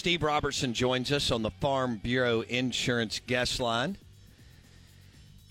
Steve 0.00 0.22
Robertson 0.22 0.72
joins 0.72 1.12
us 1.12 1.30
on 1.30 1.42
the 1.42 1.50
Farm 1.50 2.00
Bureau 2.02 2.40
Insurance 2.40 3.20
guest 3.26 3.60
line. 3.60 3.98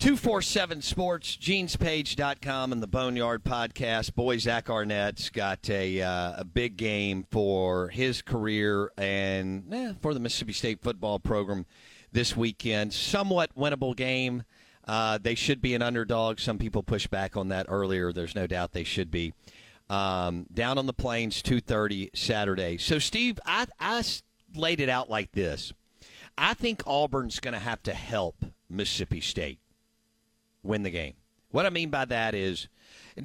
247 0.00 0.82
Sports, 0.82 1.36
genespage.com, 1.36 2.72
and 2.72 2.82
the 2.82 2.88
Boneyard 2.88 3.44
Podcast. 3.44 4.16
Boy, 4.16 4.38
Zach 4.38 4.68
Arnett's 4.68 5.30
got 5.30 5.70
a, 5.70 6.02
uh, 6.02 6.32
a 6.38 6.44
big 6.44 6.76
game 6.76 7.28
for 7.30 7.90
his 7.90 8.22
career 8.22 8.90
and 8.98 9.72
eh, 9.72 9.92
for 10.00 10.14
the 10.14 10.18
Mississippi 10.18 10.52
State 10.52 10.82
football 10.82 11.20
program 11.20 11.64
this 12.10 12.36
weekend. 12.36 12.92
Somewhat 12.92 13.54
winnable 13.56 13.94
game. 13.94 14.42
Uh, 14.84 15.16
they 15.22 15.36
should 15.36 15.62
be 15.62 15.76
an 15.76 15.82
underdog. 15.82 16.40
Some 16.40 16.58
people 16.58 16.82
push 16.82 17.06
back 17.06 17.36
on 17.36 17.50
that 17.50 17.66
earlier. 17.68 18.12
There's 18.12 18.34
no 18.34 18.48
doubt 18.48 18.72
they 18.72 18.82
should 18.82 19.12
be. 19.12 19.32
Um, 19.88 20.46
down 20.52 20.76
on 20.76 20.86
the 20.86 20.92
plains, 20.92 21.40
2.30 21.40 22.16
Saturday. 22.16 22.78
So, 22.78 22.98
Steve, 22.98 23.38
I, 23.46 23.66
I 23.78 24.02
laid 24.54 24.80
it 24.80 24.88
out 24.88 25.10
like 25.10 25.32
this. 25.32 25.72
I 26.36 26.54
think 26.54 26.82
Auburn's 26.86 27.40
going 27.40 27.54
to 27.54 27.60
have 27.60 27.82
to 27.84 27.94
help 27.94 28.44
Mississippi 28.68 29.20
State 29.20 29.60
win 30.62 30.82
the 30.82 30.90
game. 30.90 31.14
What 31.50 31.66
I 31.66 31.70
mean 31.70 31.90
by 31.90 32.04
that 32.06 32.34
is 32.34 32.68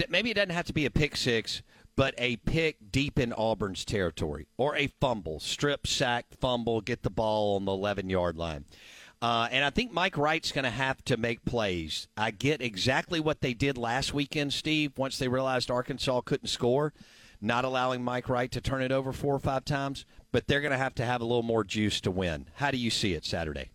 maybe 0.09 0.31
it 0.31 0.35
doesn't 0.35 0.49
have 0.49 0.65
to 0.65 0.73
be 0.73 0.85
a 0.85 0.91
pick 0.91 1.15
six, 1.15 1.61
but 1.95 2.13
a 2.17 2.37
pick 2.37 2.91
deep 2.91 3.19
in 3.19 3.33
Auburn's 3.33 3.85
territory 3.85 4.47
or 4.57 4.75
a 4.75 4.87
fumble, 4.99 5.39
strip, 5.39 5.87
sack, 5.87 6.25
fumble, 6.39 6.81
get 6.81 7.03
the 7.03 7.09
ball 7.09 7.55
on 7.55 7.65
the 7.65 7.71
11 7.71 8.09
yard 8.09 8.37
line. 8.37 8.65
Uh, 9.21 9.47
and 9.49 9.63
I 9.63 9.69
think 9.69 9.91
Mike 9.91 10.17
Wright's 10.17 10.51
going 10.51 10.65
to 10.65 10.69
have 10.69 11.03
to 11.05 11.17
make 11.17 11.45
plays. 11.45 12.07
I 12.17 12.31
get 12.31 12.61
exactly 12.61 13.19
what 13.19 13.41
they 13.41 13.53
did 13.53 13.77
last 13.77 14.13
weekend, 14.13 14.53
Steve, 14.53 14.97
once 14.97 15.17
they 15.17 15.27
realized 15.27 15.71
Arkansas 15.71 16.21
couldn't 16.21 16.49
score, 16.49 16.93
not 17.41 17.65
allowing 17.65 18.03
Mike 18.03 18.29
Wright 18.29 18.51
to 18.51 18.61
turn 18.61 18.81
it 18.81 18.91
over 18.91 19.11
four 19.11 19.35
or 19.35 19.39
five 19.39 19.65
times, 19.65 20.05
but 20.31 20.47
they're 20.47 20.61
going 20.61 20.71
to 20.71 20.77
have 20.77 20.95
to 20.95 21.05
have 21.05 21.21
a 21.21 21.25
little 21.25 21.43
more 21.43 21.63
juice 21.63 22.01
to 22.01 22.11
win. 22.11 22.47
How 22.55 22.71
do 22.71 22.77
you 22.77 22.89
see 22.89 23.13
it 23.13 23.25
Saturday? 23.25 23.71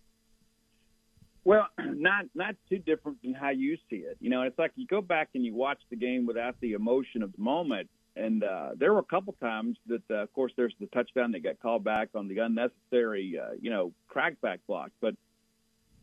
Well, 1.43 1.67
not 1.79 2.25
not 2.35 2.55
too 2.69 2.79
different 2.79 3.21
than 3.23 3.33
how 3.33 3.49
you 3.49 3.77
see 3.89 3.97
it. 3.97 4.17
You 4.19 4.29
know, 4.29 4.43
it's 4.43 4.57
like 4.59 4.71
you 4.75 4.87
go 4.87 5.01
back 5.01 5.29
and 5.35 5.45
you 5.45 5.55
watch 5.55 5.79
the 5.89 5.95
game 5.95 6.25
without 6.25 6.55
the 6.61 6.73
emotion 6.73 7.23
of 7.23 7.31
the 7.33 7.41
moment. 7.41 7.89
And 8.15 8.43
uh, 8.43 8.71
there 8.77 8.93
were 8.93 8.99
a 8.99 9.03
couple 9.03 9.33
times 9.41 9.77
that, 9.87 10.01
uh, 10.09 10.15
of 10.15 10.33
course, 10.33 10.51
there's 10.57 10.75
the 10.81 10.87
touchdown 10.87 11.31
that 11.31 11.43
got 11.43 11.61
called 11.61 11.85
back 11.85 12.09
on 12.13 12.27
the 12.27 12.39
unnecessary, 12.39 13.39
uh, 13.41 13.53
you 13.61 13.69
know, 13.69 13.93
crackback 14.13 14.59
block. 14.67 14.91
But 14.99 15.15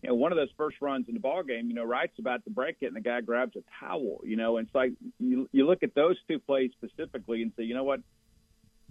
you 0.03 0.09
know, 0.09 0.15
one 0.15 0.33
of 0.33 0.37
those 0.37 0.51
first 0.57 0.77
runs 0.81 1.07
in 1.09 1.15
the 1.15 1.21
ball 1.21 1.43
game, 1.43 1.69
you 1.69 1.75
know, 1.75 1.85
Wright's 1.85 2.19
about 2.19 2.45
to 2.45 2.51
break 2.51 2.77
it, 2.81 2.87
and 2.87 2.97
the 2.97 3.01
guy 3.01 3.21
grabs 3.21 3.57
a 3.57 3.63
towel. 3.81 4.21
You 4.25 4.37
know, 4.37 4.59
and 4.59 4.67
it's 4.67 4.75
like 4.75 4.93
you 5.19 5.49
you 5.53 5.67
look 5.67 5.83
at 5.83 5.95
those 5.95 6.17
two 6.29 6.39
plays 6.39 6.71
specifically 6.73 7.43
and 7.43 7.53
say, 7.57 7.65
you 7.65 7.75
know 7.75 7.85
what, 7.85 8.01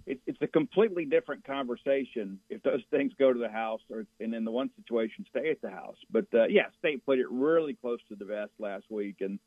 it, 0.06 0.20
it's 0.26 0.40
a 0.42 0.46
completely 0.46 1.04
different 1.06 1.44
conversation 1.44 2.40
if 2.50 2.62
those 2.62 2.82
things 2.90 3.12
go 3.18 3.32
to 3.32 3.38
the 3.38 3.48
house, 3.48 3.80
or 3.90 4.04
and 4.20 4.34
in 4.34 4.44
the 4.44 4.50
one 4.50 4.70
situation 4.76 5.24
stay 5.30 5.50
at 5.50 5.62
the 5.62 5.70
house. 5.70 5.96
But 6.10 6.26
uh, 6.34 6.46
yeah, 6.48 6.66
State 6.78 7.04
put 7.06 7.18
it 7.18 7.26
really 7.30 7.74
close 7.74 8.00
to 8.10 8.16
the 8.16 8.24
vest 8.26 8.52
last 8.58 8.84
week, 8.90 9.16
and 9.20 9.38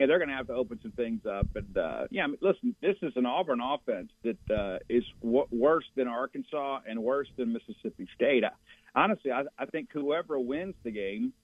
yeah, 0.00 0.06
they're 0.06 0.18
going 0.18 0.30
to 0.30 0.34
have 0.34 0.46
to 0.46 0.54
open 0.54 0.80
some 0.82 0.92
things 0.92 1.20
up. 1.26 1.46
And 1.54 1.76
uh, 1.76 2.06
yeah, 2.10 2.24
I 2.24 2.26
mean, 2.28 2.38
listen, 2.40 2.74
this 2.80 2.96
is 3.02 3.12
an 3.16 3.26
Auburn 3.26 3.60
offense 3.60 4.10
that 4.24 4.50
uh, 4.50 4.78
is 4.88 5.04
w- 5.22 5.46
worse 5.50 5.84
than 5.94 6.08
Arkansas 6.08 6.80
and 6.88 7.02
worse 7.02 7.28
than 7.36 7.52
Mississippi 7.52 8.08
State. 8.14 8.42
I, 8.42 8.50
honestly, 8.98 9.30
I, 9.30 9.42
I 9.58 9.66
think 9.66 9.90
whoever 9.92 10.40
wins 10.40 10.74
the 10.84 10.90
game 10.90 11.34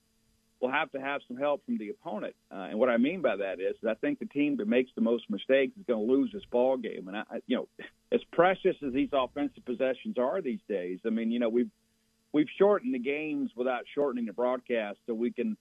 will 0.59 0.71
have 0.71 0.91
to 0.93 0.99
have 0.99 1.21
some 1.27 1.37
help 1.37 1.63
from 1.67 1.77
the 1.77 1.89
opponent. 1.89 2.35
Uh, 2.51 2.69
and 2.71 2.79
what 2.79 2.89
I 2.89 2.97
mean 2.97 3.21
by 3.21 3.35
that 3.35 3.59
is, 3.59 3.75
I 3.87 3.93
think 3.93 4.17
the 4.17 4.25
team 4.25 4.57
that 4.57 4.67
makes 4.67 4.89
the 4.95 5.01
most 5.01 5.29
mistakes 5.29 5.77
is 5.77 5.85
going 5.85 6.07
to 6.07 6.11
lose 6.11 6.31
this 6.33 6.45
ball 6.51 6.77
game. 6.77 7.07
And 7.07 7.15
I, 7.15 7.23
you 7.45 7.57
know, 7.57 7.67
as 8.11 8.21
precious 8.33 8.75
as 8.83 8.91
these 8.91 9.09
offensive 9.13 9.65
possessions 9.65 10.17
are 10.17 10.41
these 10.41 10.61
days, 10.67 10.97
I 11.05 11.11
mean, 11.11 11.29
you 11.29 11.37
know, 11.37 11.49
we've 11.49 11.69
we've 12.33 12.49
shortened 12.57 12.95
the 12.95 12.99
games 12.99 13.51
without 13.55 13.83
shortening 13.93 14.25
the 14.25 14.33
broadcast, 14.33 14.97
so 15.05 15.13
we 15.13 15.31
can 15.31 15.57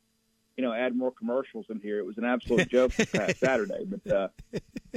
you 0.56 0.64
know, 0.64 0.72
add 0.72 0.96
more 0.96 1.10
commercials 1.10 1.66
in 1.68 1.80
here. 1.80 1.98
It 1.98 2.06
was 2.06 2.16
an 2.16 2.24
absolute 2.24 2.68
joke 2.70 2.92
this 2.94 3.10
past 3.10 3.38
Saturday, 3.38 3.84
but 3.84 4.12
uh, 4.12 4.28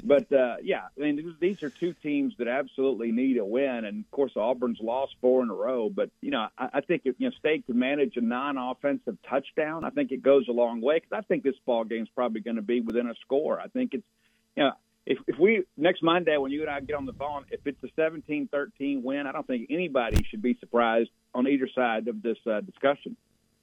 but 0.04 0.32
uh, 0.32 0.56
yeah, 0.64 0.84
I 0.98 1.02
mean, 1.02 1.36
these 1.40 1.62
are 1.64 1.70
two 1.70 1.94
teams 2.02 2.34
that 2.40 2.48
absolutely 2.48 3.12
need 3.12 3.38
a 3.38 3.46
win, 3.46 3.86
and 3.86 4.06
of 4.06 4.12
course, 4.12 4.32
Auburn's 4.36 4.80
lost 4.82 5.16
four 5.20 5.44
in 5.44 5.50
a 5.50 5.54
row. 5.54 5.90
But 5.90 6.12
you 6.22 6.32
know, 6.32 6.48
I, 6.58 6.70
I 6.76 6.82
think 6.82 7.02
if 7.06 7.16
you 7.18 7.28
know 7.28 7.36
State 7.38 7.66
can 7.66 7.78
manage 7.78 8.16
a 8.16 8.22
non-offensive 8.22 9.18
touchdown, 9.30 9.84
I 9.84 9.90
think 9.90 10.12
it 10.12 10.24
goes 10.24 10.48
a 10.48 10.54
long 10.54 10.82
way. 10.82 10.98
Because 10.98 11.12
I 11.12 11.22
think 11.22 11.44
this 11.44 11.56
ball 11.66 11.84
game's 11.84 12.10
probably 12.16 12.42
going 12.42 12.56
to 12.56 12.62
be 12.62 12.80
within 12.80 13.08
a 13.08 13.16
score. 13.22 13.60
I 13.60 13.68
think 13.68 13.94
it's 13.94 14.08
you 14.56 14.64
know. 14.64 14.72
If, 15.06 15.18
if 15.28 15.40
we 15.40 15.64
next 15.76 16.04
Monday 16.04 16.38
when 16.38 16.52
you 16.52 16.62
and 16.62 16.70
I 16.70 16.82
get 16.82 16.96
on 16.96 17.08
the 17.08 17.14
phone, 17.14 17.46
if 17.50 17.62
it's 17.66 17.82
a 17.84 17.88
17-13 18.00 19.02
win, 19.02 19.26
I 19.26 19.32
don't 19.32 19.48
think 19.48 19.68
anybody 19.72 20.24
should 20.30 20.42
be 20.42 20.56
surprised 20.60 21.10
on 21.34 21.48
either 21.48 21.68
side 21.74 22.08
of 22.10 22.22
this 22.22 22.38
uh, 22.46 22.62
discussion. 22.62 23.16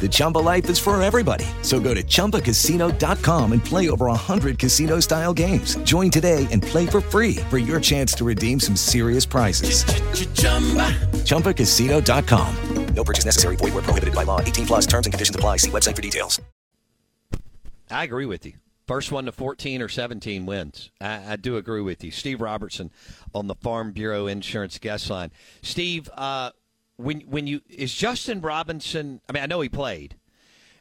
The 0.00 0.08
Chumba 0.08 0.38
life 0.38 0.68
is 0.68 0.78
for 0.78 1.00
everybody. 1.02 1.46
So 1.62 1.80
go 1.80 1.94
to 1.94 2.02
ChumbaCasino.com 2.02 3.52
and 3.52 3.64
play 3.64 3.88
over 3.88 4.06
100 4.06 4.58
casino 4.58 5.00
style 5.00 5.32
games. 5.32 5.76
Join 5.78 6.10
today 6.10 6.46
and 6.52 6.62
play 6.62 6.86
for 6.86 7.00
free 7.00 7.36
for 7.48 7.56
your 7.58 7.80
chance 7.80 8.12
to 8.14 8.24
redeem 8.24 8.60
some 8.60 8.76
serious 8.76 9.24
prizes. 9.24 9.84
ChumbaCasino.com. 11.24 12.56
No 12.94 13.04
purchase 13.04 13.24
necessary. 13.24 13.56
Void 13.56 13.74
where 13.74 13.82
prohibited 13.82 14.14
by 14.14 14.22
law. 14.24 14.40
18 14.40 14.66
plus 14.66 14.86
terms 14.86 15.06
and 15.06 15.12
conditions 15.12 15.36
apply. 15.36 15.58
See 15.58 15.70
website 15.70 15.94
for 15.94 16.02
details. 16.02 16.40
I 17.90 18.04
agree 18.04 18.26
with 18.26 18.46
you. 18.46 18.54
First 18.86 19.12
one 19.12 19.24
to 19.26 19.32
14 19.32 19.82
or 19.82 19.88
17 19.88 20.46
wins. 20.46 20.90
I, 21.00 21.32
I 21.32 21.36
do 21.36 21.56
agree 21.56 21.80
with 21.80 22.04
you. 22.04 22.10
Steve 22.10 22.40
Robertson 22.40 22.90
on 23.34 23.48
the 23.48 23.54
Farm 23.54 23.92
Bureau 23.92 24.26
Insurance 24.26 24.78
guest 24.78 25.10
line. 25.10 25.30
Steve, 25.62 26.08
uh, 26.14 26.50
when 26.96 27.20
when 27.22 27.46
you 27.46 27.60
is 27.68 27.94
Justin 27.94 28.40
Robinson? 28.40 29.20
I 29.28 29.32
mean, 29.32 29.42
I 29.42 29.46
know 29.46 29.60
he 29.60 29.68
played, 29.68 30.16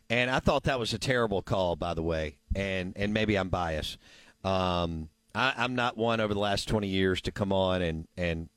and 0.10 0.30
I 0.30 0.40
thought 0.40 0.64
that 0.64 0.80
was 0.80 0.94
a 0.94 1.00
terrible 1.00 1.42
call, 1.42 1.76
by 1.76 1.94
the 1.94 2.04
way. 2.04 2.38
And 2.56 2.94
and 2.96 3.14
maybe 3.14 3.36
I'm 3.38 3.50
biased. 3.50 3.98
Um, 4.44 5.10
I, 5.34 5.54
I'm 5.58 5.76
not 5.76 5.98
one 5.98 6.20
over 6.20 6.34
the 6.34 6.40
last 6.40 6.68
20 6.68 6.88
years 6.88 7.22
to 7.22 7.32
come 7.32 7.52
on 7.52 7.82
and 7.82 8.08
and 8.16 8.50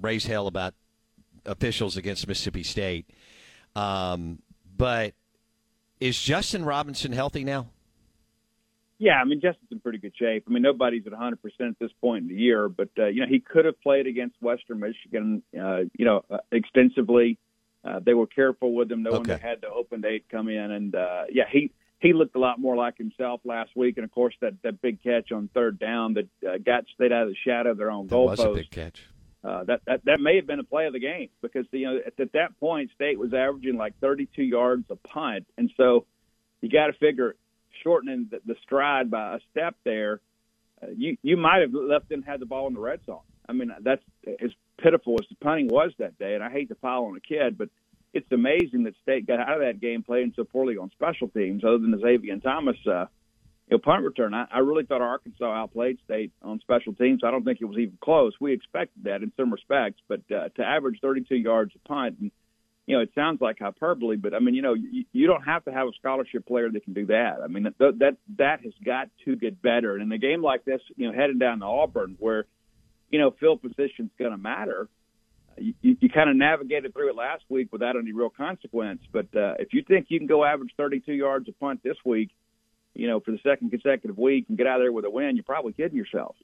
raise 0.00 0.26
hell 0.26 0.46
about 0.46 0.74
officials 1.46 1.96
against 1.96 2.26
Mississippi 2.26 2.62
State. 2.62 3.10
Um, 3.76 4.40
but 4.76 5.14
is 6.00 6.20
Justin 6.20 6.64
Robinson 6.64 7.12
healthy 7.12 7.44
now? 7.44 7.68
Yeah, 8.98 9.20
I 9.20 9.24
mean 9.24 9.40
Justin's 9.40 9.70
in 9.72 9.80
pretty 9.80 9.98
good 9.98 10.14
shape. 10.16 10.44
I 10.48 10.52
mean 10.52 10.62
nobody's 10.62 11.06
at 11.06 11.12
100 11.12 11.42
percent 11.42 11.70
at 11.70 11.78
this 11.78 11.90
point 12.00 12.22
in 12.22 12.28
the 12.28 12.40
year, 12.40 12.68
but 12.68 12.90
uh, 12.98 13.06
you 13.06 13.20
know 13.20 13.26
he 13.28 13.40
could 13.40 13.64
have 13.64 13.80
played 13.80 14.06
against 14.06 14.36
Western 14.40 14.80
Michigan, 14.80 15.42
uh, 15.58 15.80
you 15.98 16.04
know, 16.04 16.24
uh, 16.30 16.38
extensively. 16.52 17.38
Uh, 17.84 18.00
they 18.00 18.14
were 18.14 18.26
careful 18.26 18.72
with 18.72 18.90
him, 18.90 19.02
knowing 19.02 19.20
Okay. 19.20 19.34
they 19.34 19.38
had 19.38 19.60
the 19.60 19.68
open 19.68 20.00
date 20.00 20.24
come 20.30 20.48
in, 20.48 20.70
and 20.70 20.94
uh, 20.94 21.24
yeah, 21.30 21.44
he 21.50 21.70
he 22.00 22.12
looked 22.12 22.36
a 22.36 22.38
lot 22.38 22.58
more 22.60 22.76
like 22.76 22.96
himself 22.98 23.40
last 23.44 23.70
week. 23.74 23.96
And 23.96 24.04
of 24.04 24.12
course 24.12 24.34
that 24.40 24.54
that 24.62 24.80
big 24.80 25.02
catch 25.02 25.32
on 25.32 25.48
third 25.52 25.78
down 25.78 26.14
that 26.14 26.28
uh, 26.46 26.58
got 26.58 26.84
State 26.94 27.12
out 27.12 27.24
of 27.24 27.28
the 27.28 27.36
shadow 27.44 27.72
of 27.72 27.78
their 27.78 27.90
own 27.90 28.06
That 28.06 28.18
was 28.18 28.40
a 28.40 28.52
big 28.52 28.70
catch. 28.70 29.02
Uh, 29.42 29.64
that, 29.64 29.80
that 29.86 30.00
that 30.04 30.20
may 30.20 30.36
have 30.36 30.46
been 30.46 30.60
a 30.60 30.64
play 30.64 30.86
of 30.86 30.94
the 30.94 30.98
game 30.98 31.28
because 31.42 31.66
you 31.72 31.86
know 31.86 31.98
at, 32.06 32.18
at 32.18 32.32
that 32.32 32.58
point 32.58 32.90
State 32.94 33.18
was 33.18 33.34
averaging 33.34 33.76
like 33.76 33.98
32 34.00 34.42
yards 34.42 34.84
a 34.88 34.96
punt, 34.96 35.46
and 35.58 35.70
so 35.76 36.06
you 36.62 36.70
got 36.70 36.86
to 36.86 36.94
figure 36.94 37.36
shortening 37.82 38.28
the, 38.30 38.40
the 38.46 38.56
stride 38.62 39.10
by 39.10 39.36
a 39.36 39.38
step 39.50 39.76
there. 39.84 40.20
Uh, 40.82 40.88
you 40.96 41.16
you 41.22 41.36
might 41.36 41.60
have 41.60 41.72
left 41.72 42.08
them 42.08 42.22
had 42.22 42.40
the 42.40 42.46
ball 42.46 42.66
in 42.68 42.74
the 42.74 42.80
red 42.80 43.00
zone. 43.06 43.20
I 43.48 43.52
mean 43.52 43.70
that's 43.80 44.02
as 44.26 44.50
pitiful 44.78 45.16
as 45.20 45.28
the 45.28 45.36
punting 45.36 45.68
was 45.68 45.92
that 45.98 46.18
day, 46.18 46.34
and 46.34 46.42
I 46.42 46.50
hate 46.50 46.68
to 46.68 46.74
pile 46.74 47.04
on 47.04 47.16
a 47.16 47.20
kid, 47.20 47.56
but 47.58 47.68
it's 48.12 48.30
amazing 48.30 48.84
that 48.84 48.94
State 49.02 49.26
got 49.26 49.40
out 49.40 49.60
of 49.60 49.60
that 49.60 49.80
game 49.80 50.02
playing 50.02 50.32
so 50.36 50.44
poorly 50.44 50.76
on 50.76 50.90
special 50.92 51.28
teams, 51.28 51.64
other 51.64 51.78
than 51.78 51.92
Zavion 51.98 52.42
Thomas. 52.42 52.76
Uh, 52.86 53.06
you 53.68 53.76
know, 53.76 53.78
punt 53.78 54.04
return. 54.04 54.34
I, 54.34 54.46
I 54.52 54.58
really 54.58 54.84
thought 54.84 55.00
Arkansas 55.00 55.50
outplayed 55.50 55.98
State 56.04 56.32
on 56.42 56.60
special 56.60 56.92
teams. 56.92 57.22
I 57.24 57.30
don't 57.30 57.44
think 57.44 57.60
it 57.60 57.64
was 57.64 57.78
even 57.78 57.96
close. 58.00 58.34
We 58.40 58.52
expected 58.52 59.04
that 59.04 59.22
in 59.22 59.32
some 59.36 59.50
respects, 59.50 60.00
but 60.06 60.20
uh, 60.30 60.50
to 60.56 60.62
average 60.62 60.98
32 61.00 61.34
yards 61.36 61.72
a 61.74 61.88
punt, 61.88 62.16
and 62.20 62.30
you 62.86 62.96
know, 62.96 63.02
it 63.02 63.10
sounds 63.14 63.40
like 63.40 63.58
hyperbole, 63.58 64.16
but 64.16 64.34
I 64.34 64.40
mean, 64.40 64.54
you 64.54 64.62
know, 64.62 64.74
you, 64.74 65.04
you 65.12 65.26
don't 65.26 65.42
have 65.42 65.64
to 65.64 65.72
have 65.72 65.88
a 65.88 65.92
scholarship 65.98 66.46
player 66.46 66.70
that 66.70 66.84
can 66.84 66.92
do 66.92 67.06
that. 67.06 67.38
I 67.42 67.46
mean, 67.46 67.62
that 67.62 67.78
that 67.78 68.16
that 68.36 68.60
has 68.62 68.74
got 68.84 69.08
to 69.24 69.36
get 69.36 69.62
better. 69.62 69.94
And 69.94 70.02
in 70.02 70.12
a 70.12 70.18
game 70.18 70.42
like 70.42 70.64
this, 70.64 70.80
you 70.96 71.06
know, 71.06 71.18
heading 71.18 71.38
down 71.38 71.60
to 71.60 71.66
Auburn, 71.66 72.16
where 72.18 72.44
you 73.10 73.18
know 73.18 73.30
field 73.40 73.62
position's 73.62 74.10
going 74.18 74.32
to 74.32 74.36
matter. 74.36 74.88
You, 75.56 75.72
you, 75.80 75.96
you 76.00 76.08
kind 76.10 76.28
of 76.28 76.36
navigated 76.36 76.92
through 76.92 77.10
it 77.10 77.16
last 77.16 77.44
week 77.48 77.68
without 77.72 77.96
any 77.96 78.12
real 78.12 78.28
consequence. 78.28 79.00
But 79.12 79.26
uh, 79.36 79.54
if 79.60 79.72
you 79.72 79.82
think 79.86 80.06
you 80.08 80.18
can 80.18 80.26
go 80.26 80.44
average 80.44 80.72
32 80.76 81.12
yards 81.12 81.48
a 81.48 81.52
punt 81.52 81.80
this 81.84 81.96
week, 82.04 82.30
you 82.92 83.06
know, 83.06 83.20
for 83.20 83.30
the 83.30 83.38
second 83.42 83.70
consecutive 83.70 84.18
week 84.18 84.46
and 84.48 84.58
get 84.58 84.66
out 84.66 84.80
of 84.80 84.82
there 84.82 84.92
with 84.92 85.04
a 85.04 85.10
win, 85.10 85.36
you're 85.36 85.44
probably 85.44 85.72
kidding 85.72 85.96
yourself. 85.96 86.34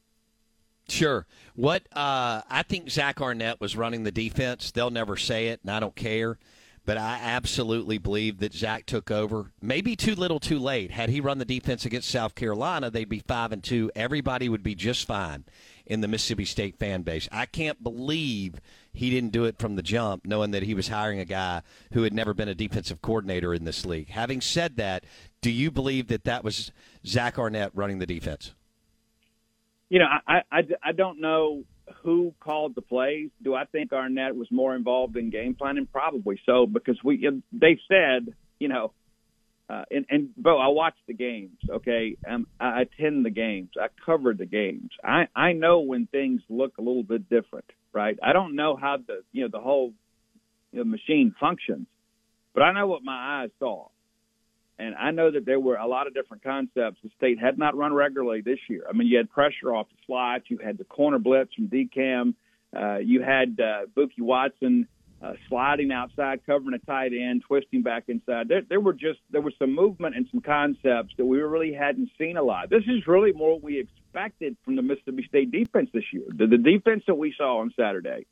Sure. 0.90 1.26
What 1.54 1.82
uh, 1.92 2.42
I 2.50 2.62
think 2.62 2.90
Zach 2.90 3.20
Arnett 3.20 3.60
was 3.60 3.76
running 3.76 4.02
the 4.02 4.12
defense. 4.12 4.70
They'll 4.70 4.90
never 4.90 5.16
say 5.16 5.48
it, 5.48 5.60
and 5.62 5.70
I 5.70 5.81
don't 5.81 5.96
care. 5.96 6.38
But 6.87 6.96
I 6.96 7.20
absolutely 7.22 7.98
believe 7.98 8.38
that 8.38 8.54
Zach 8.54 8.87
took 8.87 9.10
over. 9.10 9.52
Maybe 9.60 9.94
too 9.94 10.14
little, 10.14 10.40
too 10.40 10.58
late. 10.58 10.90
Had 10.90 11.10
he 11.10 11.20
run 11.20 11.38
the 11.38 11.44
defense 11.44 11.84
against 11.84 12.08
South 12.08 12.34
Carolina, 12.34 12.90
they'd 12.90 13.08
be 13.08 13.20
five 13.20 13.52
and 13.52 13.62
two. 13.62 13.90
Everybody 13.94 14.48
would 14.48 14.62
be 14.62 14.75
just 14.75 15.06
fine 15.06 15.44
in 15.87 16.00
the 16.00 16.08
Mississippi 16.08 16.46
State 16.46 16.78
fan 16.78 17.02
base. 17.02 17.28
I 17.31 17.46
can't 17.46 17.82
believe 17.82 18.60
he 18.93 19.10
didn't 19.10 19.32
do 19.32 19.44
it 19.44 19.58
from 19.58 19.76
the 19.76 19.82
jump, 19.82 20.25
knowing 20.25 20.52
that 20.52 20.62
he 20.62 20.75
was 20.75 20.88
hiring 20.88 21.20
a 21.20 21.25
guy 21.25 21.62
who 21.93 22.02
had 22.02 22.14
never 22.14 22.32
been 22.32 22.48
a 22.48 22.54
defensive 22.54 23.02
coordinator 23.02 23.52
in 23.52 23.64
this 23.64 23.84
league. 23.84 24.08
Having 24.08 24.40
said 24.40 24.76
that, 24.76 25.04
do 25.43 25.50
you 25.50 25.70
believe 25.70 26.08
that 26.08 26.25
that 26.25 26.43
was 26.43 26.72
Zach 27.06 27.38
Arnett 27.38 27.72
running 27.75 27.98
the 27.98 28.06
defense? 28.06 28.54
You 29.90 29.98
know, 29.98 30.06
I, 30.26 30.42
I, 30.50 30.60
I 30.82 30.92
don't 30.92 31.20
know 31.20 31.64
who 32.02 32.32
called 32.40 32.75
the 32.75 32.81
plays. 32.81 33.31
Do 33.42 33.54
I 33.54 33.64
think 33.64 33.92
Arnett 33.92 34.37
was 34.37 34.48
more 34.50 34.75
involved 34.75 35.16
in 35.16 35.31
game 35.31 35.54
planning? 35.54 35.88
Probably 35.92 36.40
so, 36.46 36.66
because 36.66 36.98
we 37.04 37.28
they 37.52 37.78
said, 37.88 38.32
you 38.58 38.69
know, 38.69 38.92
uh, 39.69 39.84
and 39.90 40.06
and 40.08 40.31
Bo, 40.37 40.58
I 40.58 40.69
watch 40.69 40.94
the 41.06 41.14
games. 41.14 41.58
Okay, 41.69 42.16
um, 42.28 42.46
I 42.58 42.82
attend 42.82 43.25
the 43.25 43.31
games. 43.31 43.70
I 43.81 43.87
cover 44.04 44.32
the 44.32 44.46
games. 44.46 44.90
I 45.04 45.26
I 45.34 45.52
know 45.52 45.81
when 45.81 46.06
things 46.06 46.40
look 46.48 46.78
a 46.78 46.82
little 46.82 47.02
bit 47.02 47.28
different, 47.28 47.66
right? 47.93 48.19
I 48.22 48.32
don't 48.32 48.56
know 48.56 48.76
how 48.76 48.96
the 49.04 49.22
you 49.32 49.43
know 49.43 49.48
the 49.52 49.60
whole 49.60 49.93
you 50.72 50.78
know, 50.78 50.84
machine 50.84 51.34
functions, 51.38 51.86
but 52.54 52.62
I 52.62 52.72
know 52.72 52.86
what 52.86 53.02
my 53.02 53.43
eyes 53.43 53.50
saw. 53.58 53.88
And 54.81 54.94
I 54.94 55.10
know 55.10 55.31
that 55.31 55.44
there 55.44 55.60
were 55.60 55.77
a 55.77 55.87
lot 55.87 56.06
of 56.06 56.15
different 56.15 56.43
concepts 56.43 56.99
the 57.03 57.10
state 57.17 57.39
had 57.39 57.58
not 57.58 57.77
run 57.77 57.93
regularly 57.93 58.41
this 58.41 58.58
year. 58.69 58.84
I 58.89 58.93
mean, 58.94 59.08
you 59.08 59.19
had 59.19 59.31
pressure 59.31 59.75
off 59.75 59.89
the 59.91 59.96
slot, 60.06 60.43
you 60.49 60.58
had 60.58 60.79
the 60.79 60.84
corner 60.84 61.19
blitz 61.19 61.55
from 61.55 61.69
DCAM, 61.69 62.34
uh, 62.75 62.99
you 62.99 63.20
had 63.20 63.60
uh, 63.60 63.82
Watson 64.19 64.89
uh, 65.22 65.34
sliding 65.49 65.93
outside, 65.93 66.41
covering 66.46 66.75
a 66.75 66.79
tight 66.79 67.13
end, 67.13 67.43
twisting 67.46 67.82
back 67.82 68.05
inside. 68.08 68.49
There, 68.49 68.63
there 68.67 68.81
were 68.81 68.94
just 68.94 69.19
there 69.31 69.43
was 69.43 69.53
some 69.58 69.75
movement 69.75 70.17
and 70.17 70.27
some 70.31 70.41
concepts 70.41 71.15
that 71.19 71.27
we 71.27 71.39
really 71.41 71.75
hadn't 71.75 72.10
seen 72.17 72.39
a 72.39 72.43
lot. 72.43 72.70
This 72.70 72.84
is 72.84 73.06
really 73.06 73.32
more 73.32 73.55
what 73.55 73.63
we 73.63 73.81
expected 73.81 74.56
from 74.65 74.77
the 74.77 74.82
Mississippi 74.82 75.27
State 75.29 75.51
defense 75.51 75.91
this 75.93 76.05
year. 76.13 76.25
The, 76.29 76.46
the 76.46 76.56
defense 76.56 77.05
that 77.06 77.17
we 77.17 77.34
saw 77.37 77.58
on 77.58 77.75
Saturday 77.79 78.25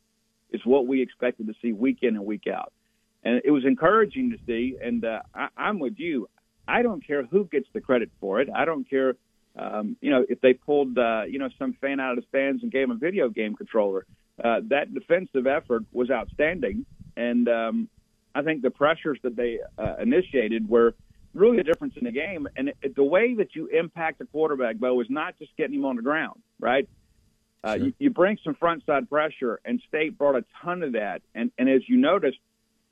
is 0.51 0.63
what 0.65 0.87
we 0.87 1.03
expected 1.03 1.49
to 1.49 1.55
see 1.61 1.73
week 1.73 1.99
in 2.01 2.17
and 2.17 2.25
week 2.25 2.47
out. 2.47 2.73
And 3.23 3.43
it 3.45 3.51
was 3.51 3.65
encouraging 3.67 4.31
to 4.31 4.39
see. 4.47 4.79
And 4.83 5.05
uh, 5.05 5.21
I, 5.35 5.49
I'm 5.59 5.79
with 5.79 5.99
you. 5.99 6.29
I 6.69 6.83
don't 6.83 7.05
care 7.05 7.25
who 7.25 7.47
gets 7.47 7.67
the 7.73 7.81
credit 7.81 8.11
for 8.21 8.41
it. 8.41 8.49
I 8.55 8.65
don't 8.67 8.89
care, 8.89 9.17
um, 9.57 9.97
you 10.01 10.11
know, 10.11 10.25
if 10.29 10.41
they 10.41 10.53
pulled, 10.53 10.99
uh, 10.99 11.23
you 11.23 11.39
know, 11.39 11.49
some 11.59 11.73
fan 11.81 11.99
out 11.99 12.17
of 12.17 12.23
the 12.23 12.29
stands 12.29 12.63
and 12.63 12.71
gave 12.71 12.85
him 12.85 12.91
a 12.93 12.97
video 12.97 13.31
game 13.31 13.57
controller. 13.57 14.05
Uh, 14.43 14.61
that 14.69 14.95
defensive 14.95 15.47
effort 15.47 15.83
was 15.93 16.11
outstanding, 16.11 16.87
and 17.17 17.49
um, 17.49 17.89
I 18.35 18.43
think 18.43 18.63
the 18.63 18.71
pressures 18.71 19.19
that 19.25 19.35
they 19.35 19.59
uh, 19.77 19.97
initiated 20.01 20.69
were 20.69 20.95
really 21.35 21.57
the 21.57 21.65
difference 21.65 21.95
in 21.97 22.05
the 22.05 22.13
game. 22.13 22.47
And 22.57 22.69
it, 22.83 22.95
the 22.95 23.03
way 23.03 23.35
that 23.35 23.57
you 23.57 23.67
impact 23.67 24.21
a 24.21 24.27
quarterback, 24.27 24.77
Bo, 24.77 25.01
is 25.01 25.09
not 25.11 25.39
just 25.39 25.57
getting 25.57 25.77
him 25.77 25.85
on 25.87 25.97
the 25.97 26.03
ground, 26.03 26.41
right? 26.61 26.89
Uh, 27.65 27.75
you, 27.75 27.93
you 27.99 28.11
bring 28.11 28.39
some 28.45 28.55
front 28.55 28.87
side 28.87 29.09
pressure, 29.11 29.59
and 29.65 29.83
State 29.89 30.17
brought 30.17 30.37
a 30.37 30.45
ton 30.63 30.85
of 30.85 30.93
that. 30.93 31.23
And, 31.35 31.51
and 31.59 31.69
as 31.69 31.83
you 31.89 31.97
noticed, 31.97 32.39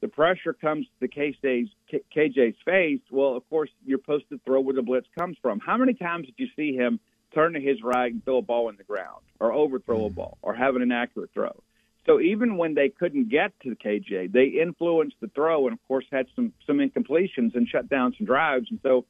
the 0.01 0.09
pressure 0.09 0.53
comes 0.53 0.87
to 1.01 1.09
KJ's, 1.09 1.71
KJ's 2.15 2.57
face. 2.65 3.01
Well, 3.11 3.37
of 3.37 3.49
course, 3.49 3.71
you're 3.85 3.99
supposed 3.99 4.29
to 4.31 4.41
throw 4.45 4.61
where 4.61 4.75
the 4.75 4.83
blitz 4.83 5.07
comes 5.19 5.37
from. 5.41 5.61
How 5.61 5.77
many 5.77 5.95
times 5.95 6.27
did 6.27 6.35
you 6.37 6.49
see 6.55 6.77
him 6.77 7.01
turn 7.35 7.55
to 7.55 7.61
his 7.61 7.83
right 7.83 8.13
and 8.13 8.25
throw 8.25 8.39
a 8.39 8.43
ball 8.43 8.69
in 8.69 8.77
the 8.77 8.85
ground, 8.85 9.23
or 9.41 9.53
overthrow 9.53 10.07
a 10.07 10.11
ball, 10.11 10.39
or 10.43 10.55
have 10.55 10.77
an 10.77 10.83
inaccurate 10.83 11.31
throw? 11.33 11.63
So 12.07 12.21
even 12.21 12.57
when 12.57 12.75
they 12.75 12.89
couldn't 12.89 13.31
get 13.31 13.53
to 13.63 13.71
the 13.71 13.77
KJ, 13.77 14.33
they 14.33 14.61
influenced 14.61 15.17
the 15.21 15.29
throw, 15.29 15.67
and 15.67 15.73
of 15.73 15.89
course 15.89 16.05
had 16.11 16.27
some 16.37 16.53
some 16.67 16.79
incompletions 16.79 17.55
and 17.55 17.69
shut 17.69 17.89
down 17.89 18.15
some 18.17 18.27
drives. 18.27 18.69
And 18.71 18.79
so, 18.83 19.07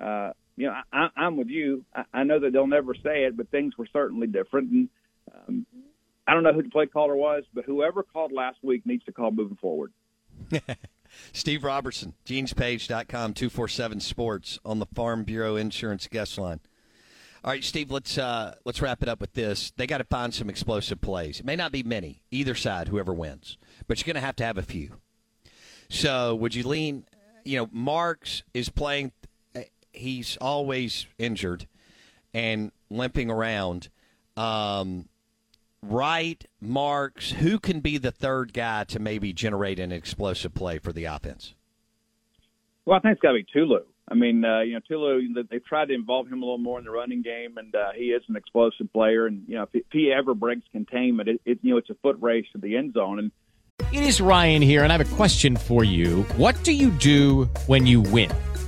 uh, 0.00 0.32
you 0.56 0.66
know, 0.66 0.74
I, 0.92 1.08
I'm 1.14 1.36
with 1.36 1.48
you. 1.48 1.84
I, 1.94 2.04
I 2.14 2.24
know 2.24 2.38
that 2.40 2.52
they'll 2.52 2.66
never 2.66 2.94
say 2.94 3.24
it, 3.24 3.36
but 3.36 3.50
things 3.50 3.76
were 3.76 3.88
certainly 3.92 4.28
different. 4.28 4.70
And 4.70 4.88
um, 5.34 5.66
I 6.26 6.32
don't 6.32 6.42
know 6.42 6.54
who 6.54 6.62
the 6.62 6.70
play 6.70 6.86
caller 6.86 7.16
was, 7.16 7.44
but 7.52 7.66
whoever 7.66 8.02
called 8.02 8.32
last 8.32 8.58
week 8.62 8.86
needs 8.86 9.04
to 9.04 9.12
call 9.12 9.30
moving 9.30 9.56
forward. 9.56 9.92
Steve 11.32 11.64
Robertson, 11.64 12.14
genespage.com, 12.26 13.34
247 13.34 14.00
Sports 14.00 14.58
on 14.64 14.78
the 14.78 14.86
Farm 14.86 15.24
Bureau 15.24 15.56
Insurance 15.56 16.06
guest 16.06 16.38
line. 16.38 16.60
All 17.44 17.52
right, 17.52 17.62
Steve, 17.62 17.90
let's 17.90 18.18
uh, 18.18 18.56
let's 18.64 18.82
wrap 18.82 19.02
it 19.02 19.08
up 19.08 19.20
with 19.20 19.34
this. 19.34 19.72
They 19.76 19.86
got 19.86 19.98
to 19.98 20.04
find 20.04 20.34
some 20.34 20.50
explosive 20.50 21.00
plays. 21.00 21.40
It 21.40 21.46
may 21.46 21.54
not 21.56 21.70
be 21.70 21.82
many, 21.84 22.22
either 22.30 22.54
side, 22.54 22.88
whoever 22.88 23.14
wins, 23.14 23.56
but 23.86 23.98
you're 23.98 24.12
going 24.12 24.20
to 24.20 24.26
have 24.26 24.36
to 24.36 24.44
have 24.44 24.58
a 24.58 24.62
few. 24.62 24.96
So, 25.88 26.34
would 26.34 26.54
you 26.54 26.66
lean? 26.66 27.04
You 27.44 27.58
know, 27.58 27.68
Marks 27.70 28.42
is 28.52 28.68
playing. 28.68 29.12
He's 29.92 30.36
always 30.40 31.06
injured 31.16 31.66
and 32.34 32.72
limping 32.90 33.30
around. 33.30 33.88
Um, 34.36 35.08
Wright, 35.82 36.44
Marks, 36.60 37.30
who 37.32 37.58
can 37.58 37.80
be 37.80 37.98
the 37.98 38.10
third 38.10 38.52
guy 38.52 38.84
to 38.84 38.98
maybe 38.98 39.32
generate 39.32 39.78
an 39.78 39.92
explosive 39.92 40.54
play 40.54 40.78
for 40.78 40.92
the 40.92 41.04
offense? 41.04 41.54
Well, 42.84 42.96
I 42.96 43.00
think 43.00 43.12
it's 43.12 43.20
got 43.20 43.32
to 43.32 43.38
be 43.38 43.46
Tulu. 43.52 43.80
I 44.10 44.14
mean, 44.14 44.44
uh, 44.44 44.60
you 44.60 44.72
know, 44.72 44.80
Tulu, 44.88 45.44
they've 45.50 45.64
tried 45.64 45.88
to 45.88 45.94
involve 45.94 46.28
him 46.28 46.42
a 46.42 46.44
little 46.44 46.58
more 46.58 46.78
in 46.78 46.84
the 46.84 46.90
running 46.90 47.22
game, 47.22 47.58
and 47.58 47.74
uh, 47.74 47.92
he 47.94 48.04
is 48.06 48.22
an 48.28 48.36
explosive 48.36 48.90
player. 48.92 49.26
And, 49.26 49.44
you 49.46 49.56
know, 49.56 49.64
if, 49.64 49.68
if 49.74 49.84
he 49.92 50.10
ever 50.10 50.34
breaks 50.34 50.62
containment, 50.72 51.28
it, 51.28 51.40
it, 51.44 51.58
you 51.62 51.72
know, 51.72 51.76
it's 51.78 51.90
a 51.90 51.94
foot 52.02 52.16
race 52.20 52.46
to 52.52 52.58
the 52.58 52.76
end 52.76 52.94
zone. 52.94 53.18
And 53.18 53.30
It 53.92 54.02
is 54.02 54.20
Ryan 54.20 54.62
here, 54.62 54.82
and 54.82 54.92
I 54.92 54.96
have 54.96 55.12
a 55.12 55.16
question 55.16 55.56
for 55.56 55.84
you. 55.84 56.22
What 56.36 56.62
do 56.64 56.72
you 56.72 56.90
do 56.90 57.44
when 57.66 57.86
you 57.86 58.00
win? 58.00 58.30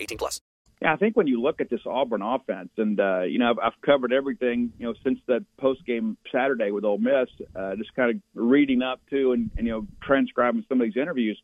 18 0.00 0.18
plus. 0.18 0.40
Yeah, 0.82 0.92
I 0.92 0.96
think 0.96 1.16
when 1.16 1.26
you 1.26 1.40
look 1.40 1.60
at 1.62 1.70
this 1.70 1.80
Auburn 1.86 2.20
offense, 2.20 2.68
and 2.76 3.00
uh, 3.00 3.22
you 3.22 3.38
know, 3.38 3.50
I've, 3.50 3.58
I've 3.58 3.80
covered 3.80 4.12
everything, 4.12 4.72
you 4.78 4.86
know, 4.86 4.94
since 5.02 5.18
that 5.26 5.44
post 5.58 5.84
game 5.86 6.18
Saturday 6.30 6.70
with 6.70 6.84
Ole 6.84 6.98
Miss, 6.98 7.28
uh, 7.54 7.76
just 7.76 7.94
kind 7.94 8.10
of 8.10 8.20
reading 8.34 8.82
up 8.82 9.00
to 9.10 9.32
and, 9.32 9.50
and 9.56 9.66
you 9.66 9.72
know, 9.72 9.86
transcribing 10.02 10.64
some 10.68 10.80
of 10.80 10.86
these 10.86 11.00
interviews. 11.00 11.40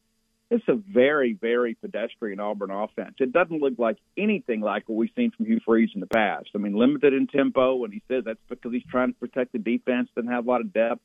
It's 0.50 0.68
a 0.68 0.74
very, 0.74 1.32
very 1.32 1.74
pedestrian 1.76 2.40
Auburn 2.40 2.70
offense. 2.70 3.14
It 3.20 3.32
doesn't 3.32 3.62
look 3.62 3.78
like 3.78 3.96
anything 4.18 4.60
like 4.60 4.86
what 4.86 4.96
we've 4.96 5.08
seen 5.16 5.30
from 5.34 5.46
Hugh 5.46 5.60
Freeze 5.64 5.88
in 5.94 6.00
the 6.00 6.06
past. 6.06 6.50
I 6.54 6.58
mean, 6.58 6.74
limited 6.74 7.14
in 7.14 7.26
tempo, 7.26 7.82
and 7.84 7.92
he 7.94 8.02
says 8.06 8.24
that's 8.26 8.38
because 8.50 8.70
he's 8.70 8.84
trying 8.90 9.14
to 9.14 9.18
protect 9.18 9.52
the 9.52 9.58
defense, 9.58 10.10
doesn't 10.14 10.30
have 10.30 10.46
a 10.46 10.50
lot 10.50 10.60
of 10.60 10.74
depth. 10.74 11.00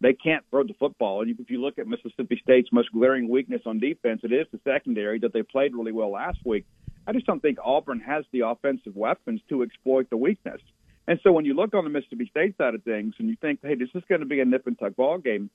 They 0.00 0.12
can't 0.12 0.44
throw 0.50 0.64
the 0.64 0.74
football. 0.74 1.22
And 1.22 1.38
if 1.38 1.50
you 1.50 1.60
look 1.60 1.78
at 1.78 1.86
Mississippi 1.86 2.40
State's 2.42 2.68
most 2.72 2.92
glaring 2.92 3.28
weakness 3.28 3.62
on 3.66 3.78
defense, 3.80 4.20
it 4.22 4.32
is 4.32 4.46
the 4.52 4.60
secondary 4.64 5.18
that 5.20 5.32
they 5.32 5.42
played 5.42 5.74
really 5.74 5.92
well 5.92 6.12
last 6.12 6.38
week. 6.44 6.66
I 7.06 7.12
just 7.12 7.26
don't 7.26 7.40
think 7.40 7.58
Auburn 7.64 8.00
has 8.00 8.24
the 8.32 8.40
offensive 8.40 8.94
weapons 8.94 9.40
to 9.48 9.62
exploit 9.62 10.10
the 10.10 10.16
weakness. 10.16 10.60
And 11.06 11.18
so 11.22 11.32
when 11.32 11.46
you 11.46 11.54
look 11.54 11.74
on 11.74 11.84
the 11.84 11.90
Mississippi 11.90 12.28
State 12.30 12.56
side 12.58 12.74
of 12.74 12.82
things 12.82 13.14
and 13.18 13.28
you 13.28 13.36
think, 13.40 13.60
hey, 13.62 13.74
this 13.74 13.88
is 13.94 14.02
going 14.08 14.20
to 14.20 14.26
be 14.26 14.40
a 14.40 14.44
nip 14.44 14.66
and 14.66 14.78
tuck 14.78 14.94
ball 14.94 15.18
game, 15.18 15.48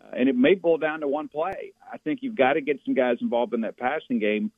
uh, 0.00 0.16
and 0.16 0.28
it 0.28 0.36
may 0.36 0.54
boil 0.54 0.78
down 0.78 1.00
to 1.00 1.08
one 1.08 1.28
play. 1.28 1.72
I 1.92 1.98
think 1.98 2.20
you've 2.22 2.36
got 2.36 2.52
to 2.52 2.60
get 2.60 2.78
some 2.84 2.94
guys 2.94 3.16
involved 3.20 3.52
in 3.54 3.62
that 3.62 3.76
passing 3.76 4.20
game, 4.20 4.52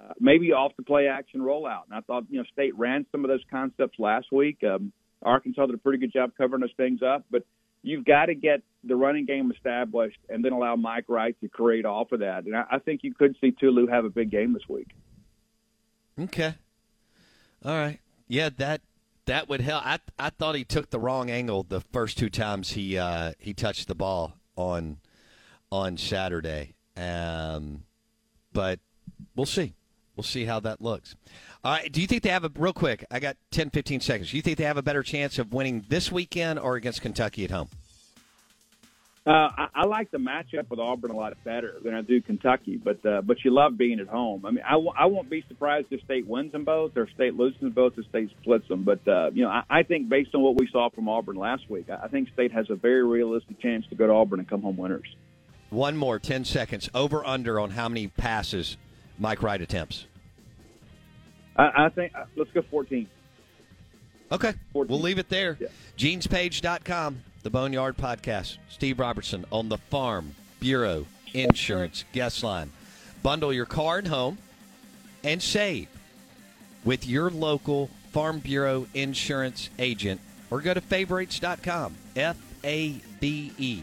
uh, 0.00 0.12
maybe 0.20 0.52
off 0.52 0.72
the 0.76 0.84
play 0.84 1.08
action 1.08 1.40
rollout. 1.40 1.86
And 1.90 1.94
I 1.94 2.00
thought, 2.02 2.24
you 2.30 2.38
know, 2.38 2.44
State 2.52 2.78
ran 2.78 3.04
some 3.10 3.24
of 3.24 3.28
those 3.28 3.42
concepts 3.50 3.98
last 3.98 4.30
week. 4.30 4.62
Um, 4.62 4.92
Arkansas 5.22 5.66
did 5.66 5.74
a 5.74 5.78
pretty 5.78 5.98
good 5.98 6.12
job 6.12 6.32
covering 6.36 6.60
those 6.60 6.74
things 6.76 7.00
up, 7.02 7.24
but 7.30 7.44
you've 7.82 8.04
got 8.04 8.26
to 8.26 8.34
get 8.34 8.62
the 8.84 8.96
running 8.96 9.26
game 9.26 9.50
established 9.50 10.18
and 10.28 10.44
then 10.44 10.52
allow 10.52 10.76
Mike 10.76 11.04
Wright 11.08 11.36
to 11.40 11.48
create 11.48 11.84
off 11.84 12.12
of 12.12 12.20
that. 12.20 12.44
And 12.44 12.56
I, 12.56 12.64
I 12.72 12.78
think 12.78 13.00
you 13.02 13.14
could 13.14 13.36
see 13.40 13.52
Tulu 13.52 13.86
have 13.86 14.04
a 14.04 14.10
big 14.10 14.30
game 14.30 14.52
this 14.52 14.68
week. 14.68 14.88
Okay. 16.18 16.54
All 17.64 17.76
right. 17.76 18.00
Yeah, 18.28 18.50
that 18.56 18.80
that 19.26 19.48
would 19.48 19.60
help. 19.60 19.86
I 19.86 19.98
I 20.18 20.30
thought 20.30 20.54
he 20.54 20.64
took 20.64 20.90
the 20.90 20.98
wrong 20.98 21.30
angle 21.30 21.62
the 21.62 21.80
first 21.80 22.18
two 22.18 22.30
times 22.30 22.72
he 22.72 22.98
uh, 22.98 23.32
he 23.38 23.54
touched 23.54 23.88
the 23.88 23.94
ball 23.94 24.34
on 24.56 24.98
on 25.70 25.96
Saturday. 25.96 26.74
Um, 26.96 27.84
but 28.52 28.80
we'll 29.34 29.46
see. 29.46 29.74
We'll 30.16 30.24
see 30.24 30.46
how 30.46 30.60
that 30.60 30.80
looks. 30.80 31.14
Right. 31.66 31.90
Do 31.90 32.00
you 32.00 32.06
think 32.06 32.22
they 32.22 32.28
have 32.28 32.44
a 32.44 32.50
real 32.56 32.72
quick? 32.72 33.04
I 33.10 33.18
got 33.18 33.36
10, 33.50 33.70
15 33.70 34.00
seconds. 34.00 34.30
Do 34.30 34.36
you 34.36 34.42
think 34.42 34.56
they 34.56 34.64
have 34.64 34.76
a 34.76 34.82
better 34.82 35.02
chance 35.02 35.38
of 35.38 35.52
winning 35.52 35.84
this 35.88 36.12
weekend 36.12 36.60
or 36.60 36.76
against 36.76 37.02
Kentucky 37.02 37.44
at 37.44 37.50
home? 37.50 37.68
Uh, 39.26 39.30
I, 39.30 39.68
I 39.74 39.84
like 39.86 40.12
the 40.12 40.18
matchup 40.18 40.70
with 40.70 40.78
Auburn 40.78 41.10
a 41.10 41.16
lot 41.16 41.32
better 41.42 41.74
than 41.82 41.92
I 41.92 42.02
do 42.02 42.22
Kentucky, 42.22 42.76
but 42.76 43.04
uh, 43.04 43.22
but 43.22 43.44
you 43.44 43.50
love 43.50 43.76
being 43.76 43.98
at 43.98 44.06
home. 44.06 44.46
I 44.46 44.52
mean, 44.52 44.62
I 44.64 44.74
w- 44.74 44.92
I 44.96 45.06
won't 45.06 45.28
be 45.28 45.44
surprised 45.48 45.88
if 45.90 46.00
State 46.02 46.28
wins 46.28 46.52
them 46.52 46.64
both, 46.64 46.96
or 46.96 47.02
if 47.02 47.10
State 47.10 47.34
loses 47.34 47.58
them 47.58 47.72
both, 47.72 47.98
or 47.98 48.04
State 48.04 48.30
splits 48.40 48.68
them. 48.68 48.84
But 48.84 49.00
uh, 49.08 49.32
you 49.34 49.42
know, 49.42 49.50
I, 49.50 49.64
I 49.68 49.82
think 49.82 50.08
based 50.08 50.32
on 50.36 50.42
what 50.42 50.54
we 50.54 50.68
saw 50.70 50.90
from 50.90 51.08
Auburn 51.08 51.34
last 51.34 51.68
week, 51.68 51.90
I 51.90 52.06
think 52.06 52.28
State 52.32 52.52
has 52.52 52.70
a 52.70 52.76
very 52.76 53.02
realistic 53.04 53.60
chance 53.60 53.84
to 53.88 53.96
go 53.96 54.06
to 54.06 54.12
Auburn 54.12 54.38
and 54.38 54.48
come 54.48 54.62
home 54.62 54.76
winners. 54.76 55.12
One 55.70 55.96
more, 55.96 56.20
ten 56.20 56.44
seconds. 56.44 56.88
Over 56.94 57.26
under 57.26 57.58
on 57.58 57.70
how 57.70 57.88
many 57.88 58.06
passes 58.06 58.76
Mike 59.18 59.42
Wright 59.42 59.60
attempts. 59.60 60.06
I, 61.56 61.86
I 61.86 61.88
think 61.88 62.14
uh, 62.14 62.24
let's 62.36 62.50
go 62.52 62.62
fourteen. 62.62 63.08
Okay, 64.32 64.54
14. 64.72 64.90
we'll 64.90 65.00
leave 65.00 65.18
it 65.18 65.28
there. 65.28 65.56
Yeah. 65.60 65.68
GenesPage.com, 65.96 67.22
the 67.44 67.50
Boneyard 67.50 67.96
Podcast. 67.96 68.56
Steve 68.68 68.98
Robertson 68.98 69.44
on 69.52 69.68
the 69.68 69.78
Farm 69.78 70.34
Bureau 70.58 71.06
Insurance 71.32 72.04
Guest 72.12 72.42
Line. 72.42 72.72
Bundle 73.22 73.52
your 73.52 73.66
car 73.66 73.98
and 73.98 74.08
home 74.08 74.38
and 75.22 75.40
save 75.40 75.86
with 76.84 77.06
your 77.06 77.30
local 77.30 77.88
Farm 78.10 78.40
Bureau 78.40 78.86
Insurance 78.94 79.70
agent 79.78 80.20
or 80.50 80.60
go 80.60 80.74
to 80.74 80.80
favorites.com. 80.80 81.94
F 82.16 82.36
A 82.64 83.00
B 83.20 83.52
E. 83.58 83.80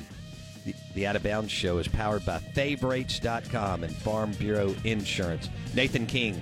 The, 0.66 0.76
the 0.96 1.08
Out 1.08 1.16
of 1.16 1.24
Bounds 1.24 1.52
show 1.52 1.78
is 1.78 1.88
powered 1.88 2.26
by 2.26 2.40
favorites.com 2.40 3.84
and 3.84 3.96
Farm 3.96 4.32
Bureau 4.34 4.76
Insurance. 4.84 5.50
Nathan 5.74 6.06
King, 6.06 6.42